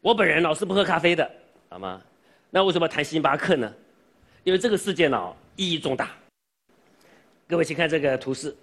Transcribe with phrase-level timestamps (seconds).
[0.00, 1.28] 我本人老是不喝咖啡的，
[1.68, 2.00] 好吗？
[2.50, 3.72] 那为什么谈星巴克呢？
[4.44, 6.10] 因为这个事件呢意义重大。
[7.48, 8.56] 各位请看这个图示，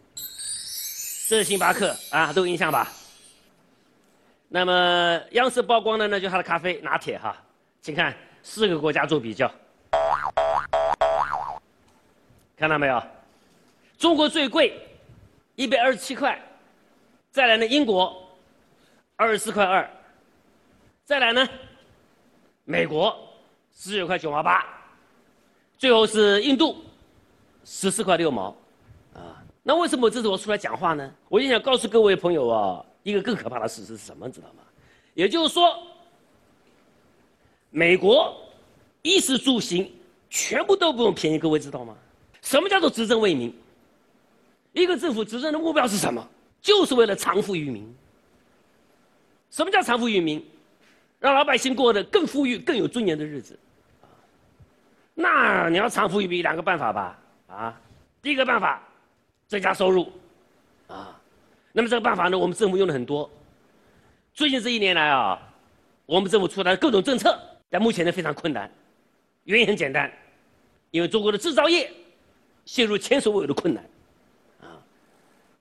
[1.27, 2.89] 这是星巴克啊，都有印象吧？
[4.47, 7.35] 那么央视曝光的呢，就是它的咖啡拿铁哈，
[7.81, 9.51] 请看四个国家做比较，
[12.55, 13.03] 看到没有？
[13.97, 14.73] 中国最贵，
[15.55, 16.41] 一百二十七块，
[17.29, 18.25] 再来呢英国，
[19.17, 19.89] 二十四块二，
[21.05, 21.47] 再来呢
[22.63, 23.15] 美国
[23.71, 24.65] 十九块九毛八，
[25.77, 26.83] 最后是印度
[27.63, 28.55] 十四块六毛，
[29.13, 31.13] 啊，那为什么这次我出来讲话呢？
[31.29, 32.85] 我就想告诉各位朋友啊。
[33.03, 34.27] 一个更可怕的事实是什么？
[34.27, 34.63] 知道吗？
[35.13, 35.77] 也就是说，
[37.69, 38.35] 美国
[39.03, 39.87] 衣食住行
[40.27, 41.95] 全部都不用便宜，各位知道吗？
[42.41, 43.55] 什么叫做执政为民？
[44.73, 46.27] 一个政府执政的目标是什么？
[46.59, 47.95] 就是为了藏富于民。
[49.51, 50.43] 什么叫藏富于民？
[51.25, 53.57] 让老百姓过得更富裕、更有尊严的日子。
[55.15, 57.19] 那你要藏富于民，两个办法吧？
[57.47, 57.81] 啊，
[58.21, 58.79] 第一个办法，
[59.47, 60.11] 增加收入，
[60.85, 61.19] 啊。
[61.71, 63.27] 那么这个办法呢，我们政府用的很多。
[64.35, 65.41] 最近这一年来啊，
[66.05, 67.35] 我们政府出台各种政策，
[67.71, 68.69] 但目前呢非常困难。
[69.45, 70.11] 原因很简单，
[70.91, 71.91] 因为中国的制造业
[72.65, 73.83] 陷入前所未有的困难。
[74.61, 74.77] 啊，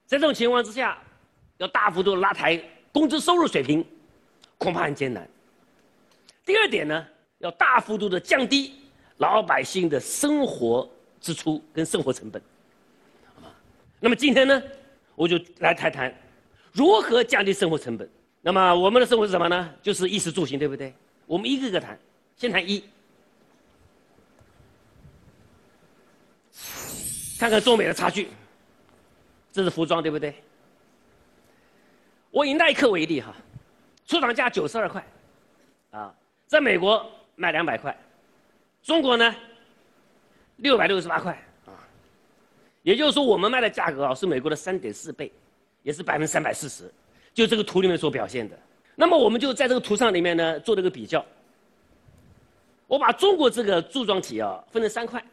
[0.05, 0.99] 在这种情况之下，
[1.57, 3.83] 要大幅度拉抬工资收入水平，
[4.59, 5.27] 恐怕很艰难。
[6.45, 7.07] 第二点呢，
[7.39, 8.75] 要大幅度的降低
[9.19, 10.89] 老百姓的生活
[11.21, 12.43] 支出跟生活成本。
[13.43, 13.49] 啊，
[13.99, 14.63] 那么今天呢？
[15.15, 16.13] 我就来谈谈
[16.73, 18.09] 如何降低生活成本。
[18.43, 19.75] 那么我们的生活是什么呢？
[19.81, 20.93] 就是衣食住行，对不对？
[21.27, 21.99] 我们一个个谈，
[22.37, 22.85] 先谈一，
[27.39, 28.29] 看看中美的差距。
[29.51, 30.35] 这是服装，对不对？
[32.31, 33.33] 我以耐克为例哈，
[34.05, 35.07] 出厂价九十二块，
[35.93, 36.13] 啊，
[36.47, 37.05] 在美国
[37.37, 37.97] 卖两百块，
[38.83, 39.35] 中国呢
[40.57, 41.33] 六百六十八块
[41.67, 41.73] 啊。
[42.83, 45.31] 也就是说，我们卖的价格啊是美国的三点四倍，
[45.83, 46.91] 也是百分之三百四十，
[47.33, 48.59] 就这个图里面所表现的。
[48.95, 51.25] 那么我们就在这个图上里面呢做了个比较。
[52.87, 55.25] 我把中国这个柱状体啊分成三块，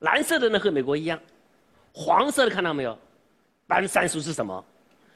[0.00, 1.18] 蓝色的呢和美国一样，
[1.92, 2.96] 黄色的看到没有？
[3.66, 4.64] 百分之三十是什么？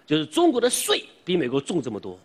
[0.06, 2.18] 就是中国的税比美国重这么多，啊，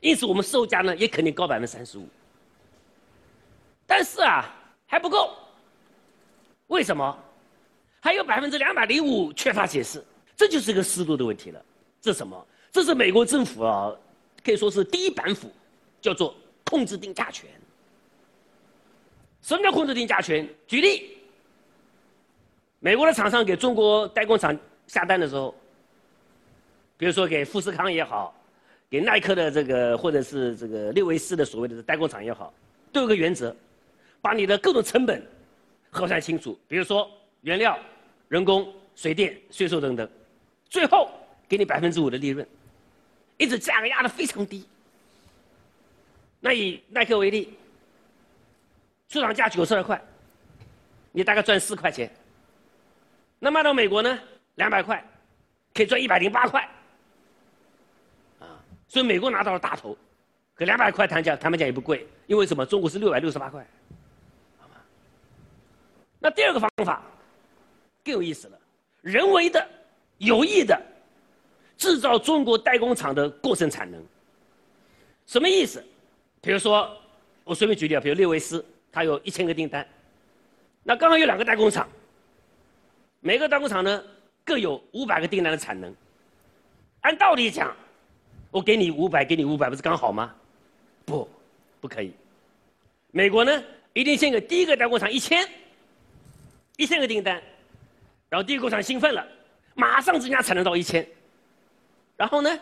[0.00, 2.08] 因此我们售价呢也肯定高百分之三十五。
[3.86, 4.44] 但是啊
[4.86, 5.34] 还不够，
[6.68, 7.18] 为什么？
[8.00, 10.02] 还有百分之两百零五缺乏解释，
[10.36, 11.60] 这就是一个思路的问题了。
[12.00, 12.46] 这什么？
[12.70, 13.92] 这是美国政府啊，
[14.44, 15.50] 可以说是第一板斧，
[16.00, 17.50] 叫做控制定价权。
[19.42, 20.48] 什么叫控制定价权？
[20.66, 21.18] 举例，
[22.78, 24.56] 美国的厂商给中国代工厂
[24.86, 25.54] 下单的时候，
[26.96, 28.34] 比如说给富士康也好，
[28.90, 32.52] 给耐克的这个或者是这个六维斯的所谓的代工厂也好，
[32.92, 33.54] 都有个原则，
[34.20, 35.24] 把你的各种成本
[35.90, 36.58] 核算清楚。
[36.66, 37.10] 比如说。
[37.42, 37.78] 原料、
[38.26, 40.10] 人工、水电、税收等等，
[40.68, 41.08] 最后
[41.48, 42.44] 给你百分之五的利润，
[43.36, 44.66] 一直价格压得非常低。
[46.40, 47.56] 那以耐克为例，
[49.08, 50.02] 出厂价九十二块，
[51.12, 52.10] 你大概赚四块钱。
[53.38, 54.18] 那卖到美国呢，
[54.56, 55.02] 两百块，
[55.72, 56.68] 可以赚一百零八块。
[58.88, 59.96] 所以美国拿到了大头，
[60.54, 62.66] 可两百块谈价，他们讲也不贵，因为什么？
[62.66, 63.64] 中国是六百六十八块，
[64.58, 64.74] 好吗？
[66.18, 67.02] 那第二个方法。
[68.04, 68.58] 更有意思了，
[69.02, 69.68] 人为的、
[70.16, 70.80] 有意的
[71.76, 74.02] 制造中国代工厂的过剩产能，
[75.26, 75.84] 什么意思？
[76.40, 76.90] 比如说，
[77.44, 79.86] 我随便举例啊，比如列维斯，他有一千个订单，
[80.82, 81.86] 那刚好有两个代工厂，
[83.20, 84.02] 每个代工厂呢
[84.42, 85.94] 各有五百个订单的产能。
[87.02, 87.76] 按道理讲，
[88.50, 90.34] 我给你五百，给你五百，不是刚好吗？
[91.04, 91.28] 不，
[91.80, 92.12] 不可以。
[93.10, 95.46] 美国呢，一定先给第一个代工厂一千，
[96.76, 97.42] 一千个订单。
[98.28, 99.26] 然后第一个工厂兴奋了，
[99.74, 101.06] 马上增加产能到一千。
[102.16, 102.58] 然后呢，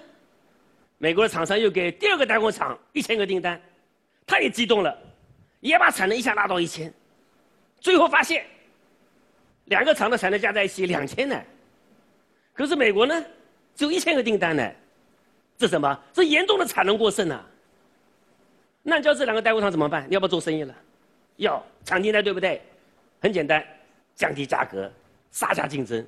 [0.99, 3.61] 美国的厂商又给第二个代工厂一千个订单，
[4.27, 4.97] 他也激动了，
[5.61, 6.93] 也把产能一下拉到一千。
[7.81, 8.45] 最后发现，
[9.67, 11.41] 两个厂的产能加在一起两千呢。
[12.53, 13.25] 可是美国呢，
[13.75, 14.73] 只有一千个订单呢，
[15.59, 15.99] 这什么？
[16.13, 17.45] 这严重的产能过剩啊！
[18.83, 20.07] 那叫这两个代工厂怎么办？
[20.09, 20.75] 你要不要做生意了？
[21.37, 22.63] 要抢订单，对不对？
[23.21, 23.67] 很简单，
[24.15, 24.91] 降低价格。
[25.33, 26.03] 杀价竞争，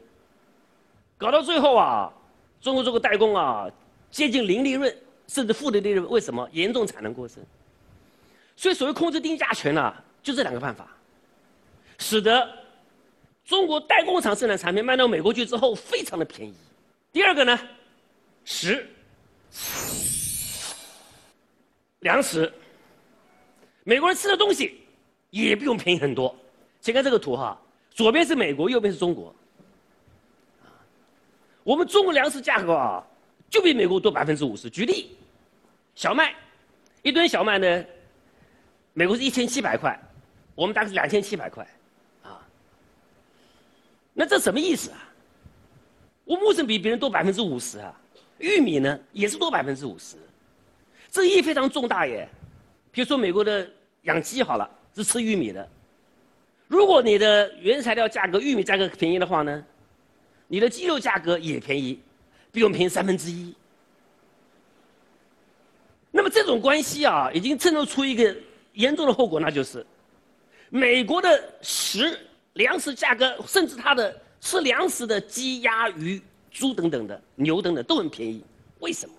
[1.19, 2.11] 搞到最后啊，
[2.62, 3.71] 中国这个代工啊，
[4.11, 4.97] 接近零利润，
[5.27, 6.09] 甚至负的利润。
[6.09, 6.49] 为什么？
[6.51, 7.44] 严重产能过剩。
[8.56, 10.89] 所以，所谓控制定价权呢，就这两个办法，
[11.99, 12.49] 使得
[13.44, 16.55] 中国代工厂生产产品卖到美国去之后非常的便宜。
[17.12, 17.59] 第二个呢，
[18.47, 18.89] 十，
[22.00, 22.53] 粮食，
[23.85, 24.81] 美国人吃的东西
[25.31, 26.35] 也不用便宜很多。
[26.81, 27.61] 请看这个图哈，
[27.91, 29.35] 左边是美国，右边是中国。
[31.65, 33.05] 我们中国粮食价格啊，
[33.50, 34.71] 就比美国多百分之五十。
[34.71, 35.17] 举例，
[35.94, 36.35] 小麦，
[37.03, 37.85] 一吨小麦呢，
[38.94, 39.99] 美国是一千七百块，
[40.55, 41.67] 我们大概是两千七百块，
[42.23, 42.41] 啊，
[44.15, 45.05] 那这什么意思啊？
[46.25, 47.94] 我们为什比别人多百分之五十啊？
[48.38, 50.17] 玉米呢，也是多百分之五十，
[51.11, 52.29] 这意义非常重大耶。
[52.90, 53.69] 比如说美国的
[54.02, 55.69] 养鸡好了，是吃玉米的，
[56.67, 59.64] 如果你的原材料价格玉米价格便宜的话呢？
[60.50, 62.00] 你的鸡肉价格也便宜，
[62.50, 63.55] 比我们便宜三分之一。
[66.11, 68.34] 那么这种关系啊，已经衬托出一个
[68.73, 69.84] 严重的后果，那就是
[70.70, 72.19] 美国的食
[72.55, 76.19] 粮食价格，甚至它的吃粮食的鸡、鸭、鱼、
[76.58, 78.43] 猪等等的牛等等都很便宜。
[78.81, 79.14] 为什么？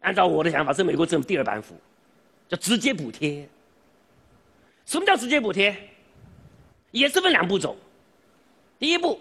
[0.00, 1.74] 按照我的想法，是美国政府第二板斧，
[2.48, 3.48] 叫直接补贴。
[4.84, 5.76] 什么叫直接补贴？
[6.90, 7.76] 也是分两步走。
[8.78, 9.20] 第一步。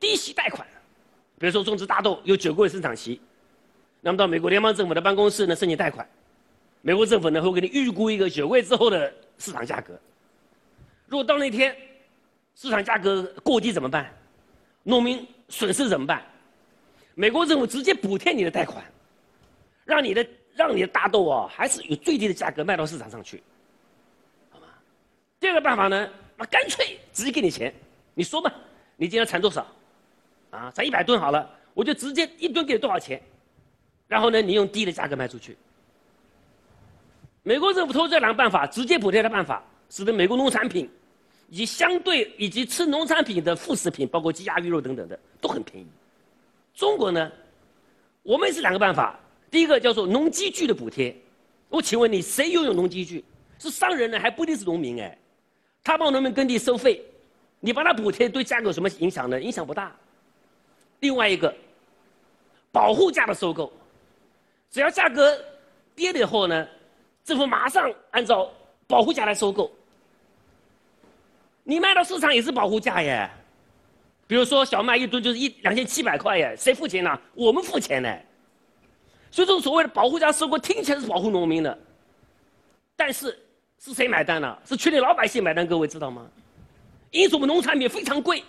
[0.00, 0.66] 低息贷款，
[1.38, 3.20] 比如说种植大豆有九个月生产期，
[4.00, 6.04] 那么到美国联邦政府的办公室呢申请贷款，
[6.80, 9.96] 美国政府呢会给你预估一个九个月之后的市场价格。
[11.06, 11.76] 如果到那天
[12.56, 14.12] 市场价格过低怎么办？
[14.82, 16.22] 农民损失怎么办？
[17.14, 18.82] 美国政府直接补贴你的贷款，
[19.84, 23.42] 让你的让你的大豆啊还是有最低的价格卖到市场上去，
[24.50, 24.66] 好吗？
[25.38, 26.08] 第二个办法呢，
[26.38, 27.72] 那干脆直接给你钱，
[28.14, 28.50] 你说吧，
[28.96, 29.66] 你今天产多少？
[30.50, 33.20] 啊，产一百吨好了，我就直接一吨给多少钱，
[34.08, 35.54] 然后呢，你用低的价格卖出去。
[37.42, 40.88] 美国政府通过这两个办法，直接补贴的办法，使得美国农产品，
[41.50, 45.86] 以及相对以及吃农产品的副食品，包括鸡鸭鱼肉等等的，都很便宜。
[46.72, 47.30] 中国呢，
[48.22, 49.18] 我们是两个办法，
[49.50, 51.14] 第一个叫做农机具的补贴。
[51.68, 53.22] 我请问你，谁拥有农机具？
[53.58, 55.18] 是商人呢，还不一定是农民哎。
[55.84, 57.04] 他帮农民耕地收费，
[57.60, 59.40] 你帮他补贴，对价格有什么影响呢？
[59.40, 59.94] 影响不大。
[61.00, 61.52] 另外一个，
[62.70, 63.72] 保护价的收购，
[64.70, 65.36] 只要价格
[65.94, 66.68] 跌了以后呢，
[67.24, 68.48] 政府马上按照
[68.86, 69.70] 保护价来收购。
[71.64, 73.28] 你卖到市场也是保护价耶，
[74.26, 77.20] 比如说小麦一吨就是一两千七百块耶，谁付钱呢？
[77.34, 78.08] 我们付钱呢。
[79.30, 81.78] 所以这种所谓的保护价收购听起来是保护农民的，
[82.96, 83.38] 但是
[83.78, 84.58] 是谁买单呢？
[84.64, 86.26] 是全体老百姓买单，各位知道吗？
[87.10, 88.42] 因此我们农产品非常贵，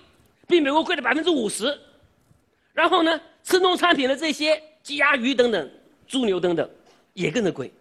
[0.48, 1.78] 比美国贵了百分之五十。
[2.74, 5.72] 然后呢，吃农产品的这些鸡鸭鱼等等、
[6.08, 6.70] 猪牛等等，
[7.14, 7.72] 也跟着贵。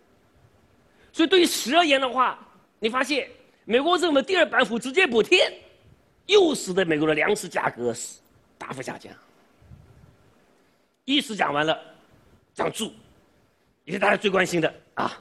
[1.13, 2.39] 所以对于食而言的话，
[2.79, 3.29] 你发现
[3.65, 5.53] 美国政府第二板斧直接补贴，
[6.27, 8.19] 又使得美国的粮食价格是
[8.59, 9.13] 大幅下降。
[11.05, 11.79] 意思讲完了，
[12.55, 12.93] 讲住，
[13.85, 15.19] 也是大家最关心的啊，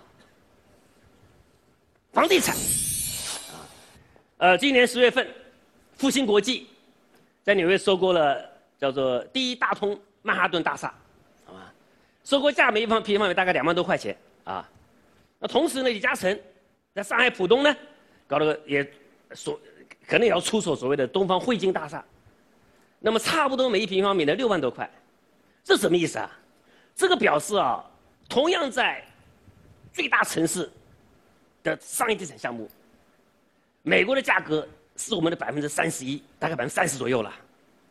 [2.11, 3.65] 房地产啊。
[4.37, 5.27] 呃，今年十月份，
[5.97, 6.67] 复兴国际
[7.43, 8.49] 在纽约收购了。
[8.81, 10.91] 叫做第一大通曼哈顿大厦，
[11.45, 11.71] 好吧？
[12.23, 14.67] 收购价每一方平方米大概两万多块钱啊。
[15.37, 16.39] 那同时呢，李嘉诚
[16.91, 17.77] 在上海浦东呢，
[18.25, 18.91] 搞了个也
[19.33, 19.59] 所
[20.11, 22.03] 可能也要出手所谓的东方汇金大厦，
[22.99, 24.91] 那么差不多每一平方米呢六万多块，
[25.63, 26.29] 这什么意思啊？
[26.93, 27.81] 这个表示啊，
[28.27, 29.01] 同样在
[29.93, 30.69] 最大城市
[31.63, 32.69] 的商业地产项目，
[33.83, 37.33] 美国的价格是我们的百分之三十一，大概百分之三十左右了，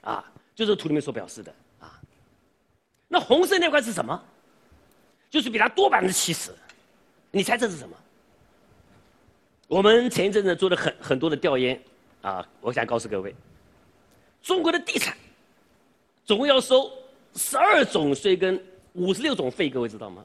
[0.02, 0.22] 啊。
[0.54, 1.98] 就是图里面所表示的啊，
[3.08, 4.22] 那红色那块是什么？
[5.30, 6.54] 就是比它多百分之七十，
[7.30, 7.96] 你猜这是什么？
[9.68, 11.80] 我们前一阵子做了很很多的调研
[12.22, 13.34] 啊，我想告诉各位，
[14.42, 15.16] 中国的地产
[16.24, 16.90] 总共要收
[17.34, 18.62] 十二种税跟
[18.92, 20.24] 五十六种费，各位知道吗？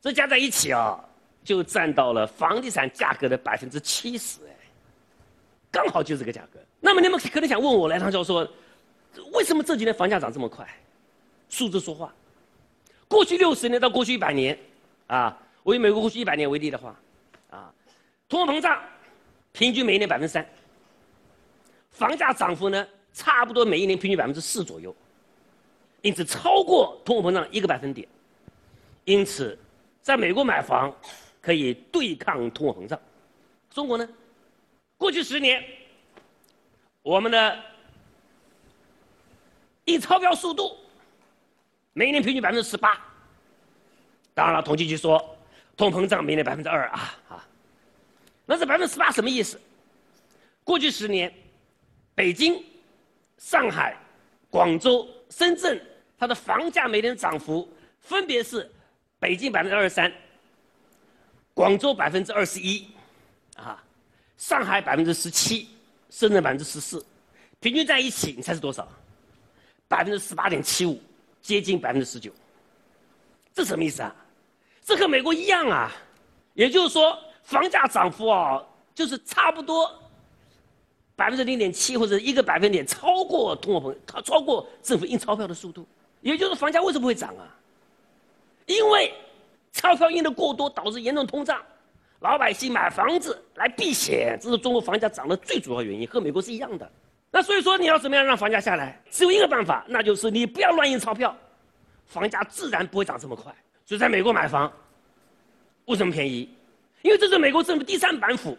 [0.00, 0.98] 这加在一起啊，
[1.42, 4.54] 就占到了房地产价格的百分之七十，哎，
[5.70, 6.60] 刚好就这个价格。
[6.80, 8.46] 那么你们可能想问我，来，唐教授。
[9.32, 10.68] 为什么这几年房价涨这么快？
[11.48, 12.12] 数字说话。
[13.08, 14.58] 过去六十年到过去一百年，
[15.06, 16.94] 啊，我以美国过去一百年为例的话，
[17.48, 17.72] 啊，
[18.28, 18.78] 通货膨胀
[19.52, 20.46] 平均每年百分之三，
[21.96, 24.94] 房价涨幅呢差不多每一年平均百分之四左右，
[26.02, 28.06] 因此超过通货膨胀一个百分点。
[29.04, 29.58] 因此，
[30.02, 30.94] 在美国买房
[31.40, 33.00] 可以对抗通货膨胀。
[33.70, 34.06] 中国呢，
[34.98, 35.64] 过去十年，
[37.02, 37.58] 我们的。
[39.86, 40.76] 印钞票速度，
[41.92, 43.00] 每年平均百分之十八。
[44.34, 45.38] 当然了，统计局说，
[45.76, 47.48] 通膨胀每年百分之二啊啊。
[48.44, 49.60] 那这百分之十八什么意思？
[50.64, 51.32] 过去十年，
[52.16, 52.60] 北京、
[53.36, 53.94] 上海、
[54.48, 55.78] 广州、深圳，
[56.18, 57.70] 它的房价每年涨幅
[58.00, 58.68] 分别是
[59.20, 60.10] 北京百分之二十三，
[61.52, 62.88] 广州百分之二十一，
[63.54, 63.84] 啊，
[64.38, 65.68] 上海百分之十七，
[66.08, 67.04] 深圳百分之十四，
[67.60, 68.88] 平均在一起，你猜是多少？
[69.86, 70.98] 百分之十八点七五，
[71.42, 72.32] 接近百分之十九。
[73.52, 74.16] 这什么意思啊？
[74.82, 75.92] 这和美国一样啊，
[76.54, 79.94] 也就是说，房价涨幅啊，就是差不多
[81.16, 85.84] 百分之零点七或者一个百分点超过通货膨超超过政府印钞票的速度。
[86.20, 87.48] 也就是房价为什么会涨啊？
[88.66, 89.12] 因为
[89.72, 91.62] 钞票印的过多，导致严重通胀，
[92.20, 96.90] 老百姓买房子来避险，这是中国房价涨的最主要原因，和美国是一样的。
[97.30, 99.00] 那所以说，你要怎么样让房价下来？
[99.10, 101.36] 只有一个办法，那就是你不要乱印钞票，
[102.06, 103.54] 房价自然不会涨这么快。
[103.84, 104.72] 所以在美国买房，
[105.84, 106.48] 为什么便宜？
[107.02, 108.58] 因为这是美国政府第三板斧，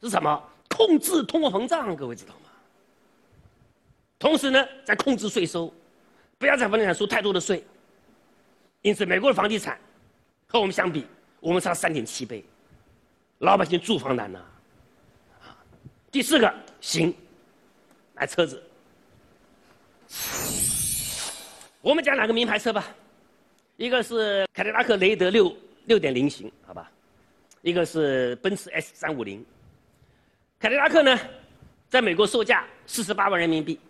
[0.00, 0.42] 是什么？
[0.72, 2.50] 控制通货膨胀，各位知道吗？
[4.18, 5.72] 同时呢，在控制税收。
[6.38, 7.64] 不要在房地产收太多的税，
[8.80, 9.78] 因此美国的房地产
[10.48, 11.06] 和我们相比，
[11.38, 12.44] 我们差三点七倍，
[13.38, 14.44] 老百姓住房难呐。
[16.10, 17.14] 第四个，行，
[18.12, 18.60] 买车子，
[21.80, 22.92] 我们讲两个名牌车吧，
[23.76, 26.90] 一个是凯迪拉克雷德六六点零型，好吧，
[27.60, 29.46] 一个是奔驰 S 三五零。
[30.62, 31.18] 凯迪拉克呢，
[31.90, 33.80] 在美国售价四十八万人民币，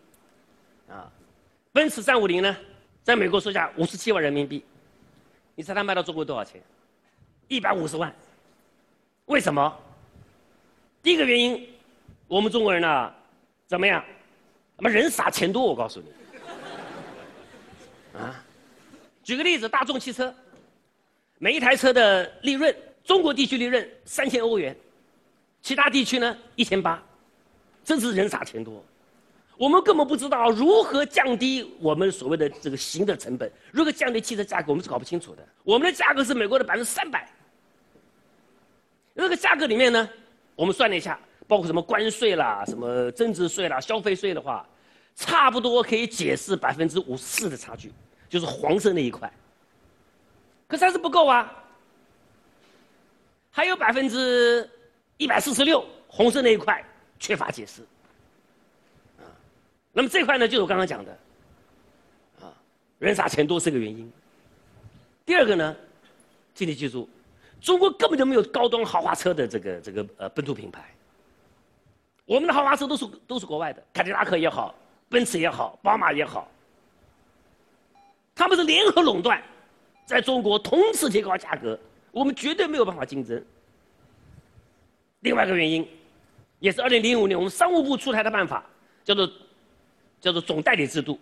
[0.89, 1.13] 啊。
[1.71, 2.57] 奔驰三五零呢，
[3.03, 4.65] 在美国售价五十七万人民币，
[5.55, 6.63] 你猜它卖到中国多少钱？
[7.47, 8.11] 一百五十万。
[9.27, 9.79] 为什么？
[11.03, 11.69] 第一个原因，
[12.27, 13.13] 我们中国人呢，
[13.67, 14.03] 怎么样？
[14.79, 16.07] 他妈人傻钱多，我告诉你。
[18.19, 18.43] 啊，
[19.23, 20.35] 举个例子，大众汽车，
[21.37, 22.75] 每一台车的利润，
[23.05, 24.75] 中国地区利润三千欧元，
[25.63, 27.03] 其他地区呢一千八，
[27.85, 28.85] 真是人傻钱多。
[29.57, 35.47] 我们根本不知道如何降低我们所谓的这个行的成本，如何降低汽车价格，我们是搞不清楚的。
[35.63, 37.29] 我们的价格是美国的百分之三百，
[39.15, 40.09] 那个价格里面呢，
[40.57, 41.17] 我们算了一下，
[41.47, 44.67] 包括什么关税啦、什么增值税啦、消费税的话，
[45.15, 47.93] 差不多可以解释百分之五十四的差距，
[48.29, 49.33] 就是黄色那一块。
[50.67, 51.53] 可是还是不够啊，
[53.51, 54.69] 还有百分之
[55.23, 56.85] 一百四十六红色那一块
[57.21, 57.83] 缺乏解释。
[59.93, 61.19] 那么这块呢，就是我刚刚讲的，
[62.41, 62.51] 啊，
[62.99, 64.11] 人傻钱多是个原因。
[65.25, 65.77] 第二个呢，
[66.55, 67.09] 请你记住，
[67.61, 70.83] 中国根本就没有高端豪华车的这个这个呃本土品牌。
[72.25, 74.75] 我们的豪华车都是都是国外的，凯迪拉克也好，
[75.09, 76.51] 奔驰也好，宝马也好，
[78.35, 79.41] 他们是联合垄断，
[80.05, 81.79] 在中国同时提高价格，
[82.11, 83.45] 我们绝对没有办法竞争。
[85.23, 85.85] 另外一个原因，
[86.61, 88.65] 也是二零零五年我们商务部出台的办法，
[89.03, 89.29] 叫做。
[90.23, 91.19] 叫做总代理制度，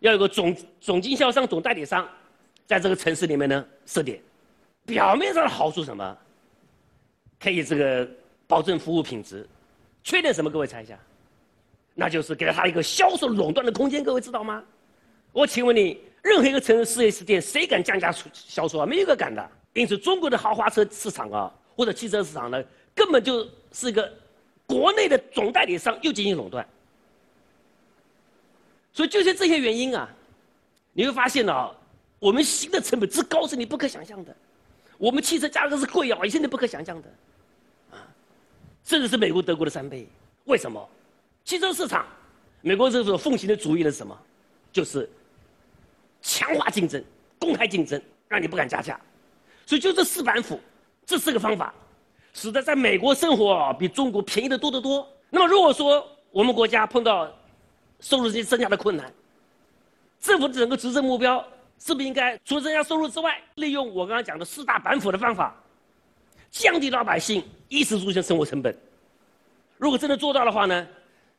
[0.00, 2.06] 要有个总总经销商、总代理商，
[2.66, 4.20] 在这个城市里面呢设点。
[4.84, 6.18] 表面上的好处什么？
[7.40, 8.06] 可以这个
[8.46, 9.48] 保证服务品质，
[10.02, 10.50] 缺点什么？
[10.50, 10.98] 各位猜一下，
[11.94, 14.04] 那就是给了他一个销售垄断的空间。
[14.04, 14.62] 各位知道吗？
[15.32, 18.84] 我请问你，任何一个城市四 S 店，谁敢降价出销售啊？
[18.84, 19.50] 没有一个敢的。
[19.72, 22.62] 因此，中国的豪华车市场啊，或者汽车市场呢，
[22.94, 24.12] 根本就是一个
[24.66, 26.66] 国内的总代理商又进行垄断。
[28.92, 30.08] 所以就是这些原因啊，
[30.92, 31.70] 你会发现呢，
[32.18, 34.34] 我们新的成本之高是你不可想象的，
[34.98, 37.08] 我们汽车价格是贵啊，也是你不可想象的，
[37.90, 37.98] 啊，
[38.84, 40.06] 甚至是美国、德国的三倍。
[40.44, 40.88] 为什么？
[41.44, 42.06] 汽车市场，
[42.60, 44.16] 美国政府奉行的主义是什么？
[44.72, 45.10] 就是
[46.22, 47.04] 强化竞争、
[47.38, 49.00] 公开竞争，让你不敢加价。
[49.66, 50.60] 所以就这四板斧，
[51.04, 51.74] 这四个方法，
[52.34, 55.08] 使得在美国生活比中国便宜的多得多。
[55.30, 57.32] 那么如果说我们国家碰到
[58.00, 59.10] 收入增加的困难，
[60.20, 61.42] 政府整个执政目标
[61.78, 65.54] 是不是应该除了增加收入之外，利用我刚刚讲的四大板斧的方法，
[66.50, 68.76] 降低老百姓衣食住行生活成本？
[69.78, 70.86] 如果真的做到的话呢，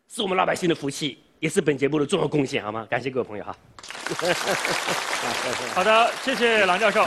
[0.08, 2.88] 是我们老百姓的福气，也是本节目的重要贡献，好吗？
[2.90, 3.56] 感谢各位朋友哈。
[5.74, 7.04] 好的，谢谢郎教授，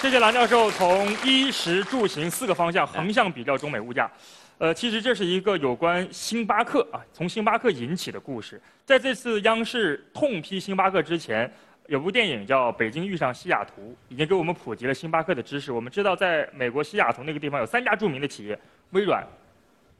[0.00, 4.10] 谢谢郎教授从衣食住行四个方向横向比较中美物价。
[4.58, 8.60] 呃，其实这是一个有关星巴克啊，从星巴克引起的故事。
[8.84, 11.50] 在这次央视痛批星巴克之前，
[11.86, 15.70] 有部电影叫《北京遇上西雅图》，已经给我们普及了星巴克的知识。
[15.70, 18.58] 我们知道，在美国西雅图那个地方有三家著名的企业：
[18.90, 19.24] 微软、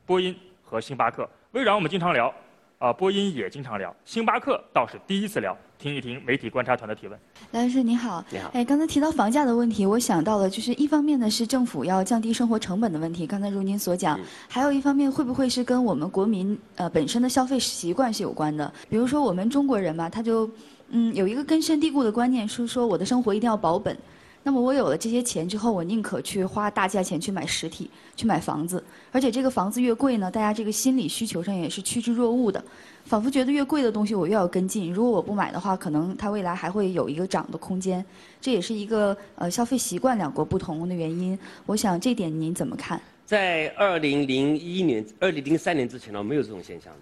[0.04, 1.26] 波音和星巴克。
[1.52, 2.34] 微软我们经常聊。
[2.80, 7.20] 啊，播音也经常聊，星巴克倒是第一次聊，听一听媒体观察团的提问。
[7.50, 8.50] 梁老师您好，你好。
[8.54, 14.18] 哎，刚才提到房价的问题，我想到了，就是一方面呢是政府要降低生活成本的问题，刚才如您所讲，
[14.48, 18.72] 还有一方面会不会是跟我们国民呃本身的消费习惯是有关的？
[18.88, 20.50] 比如说我们中国人嘛，他就
[20.88, 23.94] 嗯有一个根深蒂固的观念，是说我的生活一定要保本。
[24.42, 28.82] 那么我有了这些钱之后，我宁可去花大价钱去买实体，去买房子。
[29.12, 32.64] 而且这个房子越贵呢，大家这个心理需求上也是趋之若鹜的，
[33.04, 34.90] 仿佛觉得越贵的东西我越要跟进。
[34.92, 38.04] 如果我不买的话，可能它未来还会有一个涨的空间。
[38.40, 41.38] 这也是一个呃消费习惯两国不同的原因。
[41.66, 43.00] 我想这点您怎么看？
[43.26, 47.00] 在二零零一年、二零零三年之前呢，没有这种现象的。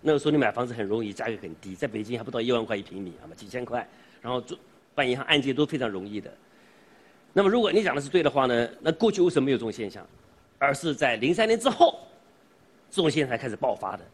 [0.00, 3.86] 那个时候你买房子很容易，价格很低，在北京还不到一万块一平米，啊嘛，几千块，
[4.20, 4.56] 然后做
[4.94, 6.30] 办银行按揭都非常容易的。
[7.32, 8.68] 那么，如果你讲的是对的话呢？
[8.80, 10.06] 那过去为什么没有这种现象，
[10.58, 11.98] 而是在零三年之后，
[12.90, 14.04] 这种现象才开始爆发的？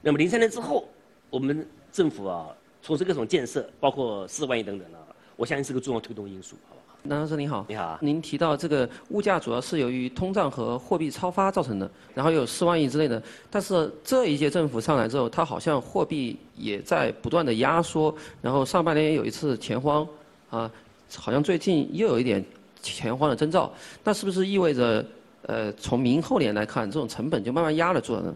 [0.00, 0.88] 那么零三年之后，
[1.28, 2.48] 我们政府啊，
[2.80, 4.98] 从事各种建设，包括四万亿等等啊，
[5.36, 6.93] 我相信是个重要推动因素，好不好？
[7.06, 7.98] 南老师您好，你好。
[8.00, 13.22] 您提到这个物价主要是由于通胀和货币超发造成的，然后有四万亿之类的。
[13.50, 20.06] 但是这一届政府上来之后，它好像货币也在不断的压缩，然后上半年也有一次钱荒，
[20.48, 20.70] 啊。
[21.16, 22.42] 好像最近又有一点
[22.80, 23.70] 钱荒的征兆，
[24.02, 25.04] 那是不是意味着，
[25.42, 28.34] 呃，从明后年来看，这种成本就慢慢压得住了呢？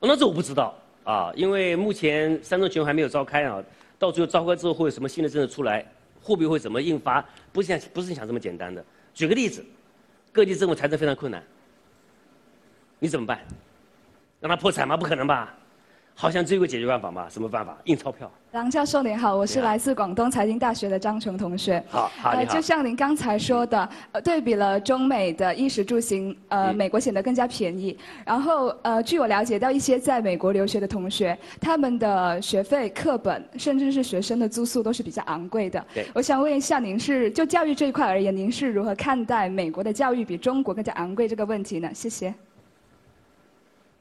[0.00, 3.62] 那这我不知道啊，因为目前三中全会还没有召开啊，
[3.98, 5.86] 到最后召开之后会有什么新的政策出来，
[6.22, 8.84] 货币会怎么印发，不是像不是你想这么简单的。
[9.14, 9.64] 举个例子，
[10.32, 11.42] 各地政府财政非常困难，
[12.98, 13.40] 你怎么办？
[14.40, 14.96] 让他破产吗？
[14.96, 15.56] 不可能吧。
[16.20, 17.28] 好像只有个解决办法嘛？
[17.30, 17.78] 什么办法？
[17.84, 18.28] 印钞票。
[18.50, 21.80] 郎教授您好，我是来自广东财经大学的张琼同学。
[21.88, 27.96] 好，好，呃，就像您刚才说的，呃，对比了中美的衣食住行，呃，美国显得更加便宜。
[28.24, 35.86] 然后，呃，据我了解到，一些在美国留学的同学，他们的学费、课本，甚至是学生的住宿都是比较昂贵的。
[35.94, 36.04] 对。
[36.12, 41.88] 我想问一下，您是就教育这一块而言，您是如何看待美国的教育比中国更加昂贵这个问题呢？
[41.94, 42.34] 谢谢。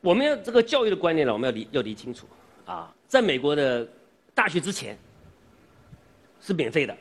[0.08, 2.26] 我们要这个教育的观念呢，我们要理要理清楚，
[2.66, 3.86] 啊，在美国的
[4.34, 4.98] 大学之前
[6.40, 6.96] 是免费的，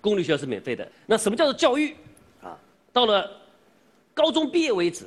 [0.00, 0.88] 公立学校是免费的。
[1.04, 1.96] 那什么叫做教育？
[2.40, 2.56] 啊，
[2.92, 3.28] 到了
[4.14, 5.04] 高中毕业为止，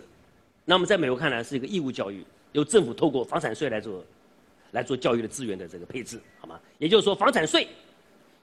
[0.66, 4.04] 那么在美国看来是一个义务教育，由政府透过房产税来做，
[4.72, 6.60] 来做教育的资源的这个配置，好吗？
[6.80, 7.66] 也就是说，房产税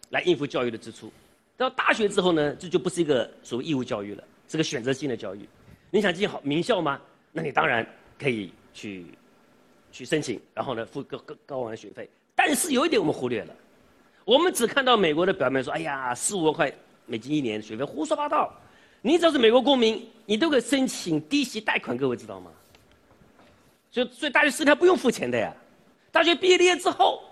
[0.09, 1.13] 来应付教育的支出。
[1.59, 5.47] 到大学之后呢，这就不是一个所谓义务教育了，是个选择性的教育。
[5.91, 6.99] 你想进好名校吗？
[7.33, 7.87] 那你当然
[8.19, 8.51] 可以。
[8.75, 9.07] 去
[9.91, 12.11] 去申请，然后呢付高高高昂的学费。
[12.35, 13.55] 但是有一点我们忽略了，
[14.27, 16.71] 我们只看到美国的表面说，哎呀，四五万块
[17.07, 18.53] 美金一年学费，胡说八道。
[19.01, 22.51] 你只要是美国公民，你都可以申请低息贷款，各位知道吗？
[23.91, 25.55] 所以所以大学四年不用付钱的呀。
[26.11, 27.23] 大学毕业之后，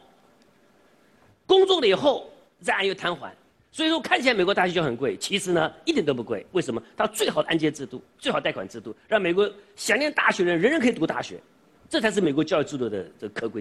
[1.46, 3.35] 工作了以后再按月摊还。
[3.72, 6.46] 所以说看起来美国大学就很贵，其实呢一点都不贵。
[6.52, 6.80] 为什么？
[6.94, 11.40] 它最好的按揭制度，最好贷款制度，让美国想念大学的人人人可以读大学，
[11.88, 13.61] 这才是美国教育制度的这可贵